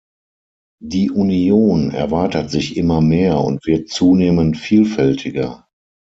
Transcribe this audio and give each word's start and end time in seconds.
Die 0.81 1.11
Union 1.11 1.91
erweitert 1.91 2.49
sich 2.49 2.75
immer 2.75 3.01
mehr 3.01 3.37
und 3.39 3.67
wird 3.67 3.87
zunehmend 3.89 4.57
vielfältiger. 4.57 5.67